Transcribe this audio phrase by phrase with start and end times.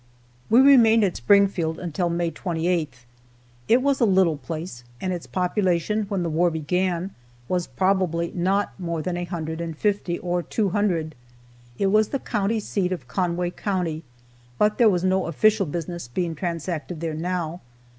[0.49, 3.05] We remained at Springfield until May 28th.
[3.67, 7.11] It was a little place and its population when the war began
[7.47, 11.13] was probably not more than a hundred and fifty, or two hundred.
[11.77, 14.01] It was the county seat of Conway county,
[14.57, 17.61] but there was no official business being transacted there now.